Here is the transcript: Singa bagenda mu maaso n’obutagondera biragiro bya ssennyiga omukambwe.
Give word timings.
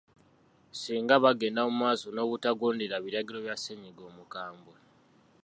Singa 0.81 1.15
bagenda 1.23 1.61
mu 1.67 1.73
maaso 1.81 2.07
n’obutagondera 2.11 2.95
biragiro 3.05 3.39
bya 3.45 3.55
ssennyiga 3.57 4.01
omukambwe. 4.09 4.75